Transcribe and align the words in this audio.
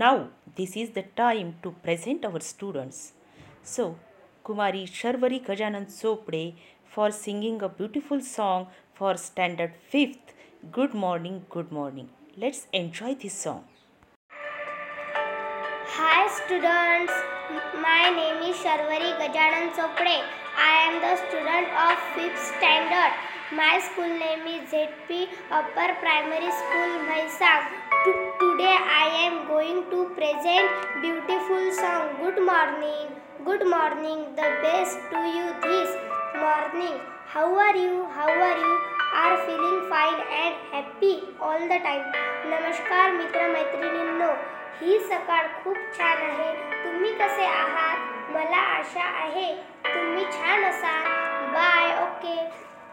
Now, 0.00 0.28
this 0.56 0.74
is 0.74 0.90
the 0.92 1.02
time 1.02 1.56
to 1.62 1.72
present 1.82 2.24
our 2.24 2.40
students. 2.40 3.12
So, 3.62 3.98
Kumari 4.42 4.84
Sharvari 4.90 5.44
Gajanan 5.44 5.84
Chopde 5.96 6.54
for 6.86 7.10
singing 7.10 7.60
a 7.60 7.68
beautiful 7.68 8.22
song 8.22 8.68
for 8.94 9.18
standard 9.18 9.74
5th. 9.92 10.32
Good 10.70 10.94
morning, 10.94 11.44
good 11.50 11.70
morning. 11.70 12.08
Let's 12.38 12.68
enjoy 12.72 13.16
this 13.16 13.34
song. 13.34 13.64
Hi 15.98 16.26
students, 16.38 17.12
my 17.84 18.08
name 18.16 18.50
is 18.50 18.56
Sharvari 18.64 19.12
Gajanan 19.20 19.72
Chopde. 19.76 20.16
I 20.56 20.74
am 20.88 21.00
the 21.04 21.14
student 21.26 21.68
of 21.86 21.96
5th 22.16 22.42
standard. 22.56 23.12
My 23.52 23.78
school 23.90 24.12
name 24.24 24.46
is 24.56 24.70
ZP 24.72 25.28
Upper 25.50 25.90
Primary 26.00 26.50
School 26.62 26.92
Maisang. 27.12 27.91
To 29.90 30.04
present 30.14 30.68
beautiful 31.00 31.64
song 31.72 32.14
Good 32.20 32.38
morning. 32.44 33.08
Good 33.44 33.66
morning. 33.66 34.18
The 34.36 34.48
best 34.62 34.98
to 35.10 35.18
you 35.34 35.46
this 35.62 35.90
morning. 36.36 36.96
How 37.26 37.46
are 37.56 37.76
you? 37.76 38.06
How 38.14 38.28
are 38.28 38.58
you? 38.58 38.74
Are 39.22 39.36
feeling 39.46 39.80
fine 39.88 40.20
and 40.42 40.54
happy 40.72 41.14
all 41.40 41.58
the 41.72 41.78
time. 41.86 42.06
नमस्कार 42.52 43.12
मित्र 43.16 43.48
मैत्रिणींनो 43.52 44.30
ही 44.80 44.98
सकाळ 45.08 45.46
खूप 45.64 45.76
छान 45.98 46.22
आहे 46.30 46.52
तुम्ही 46.84 47.12
कसे 47.18 47.44
आहात 47.46 48.11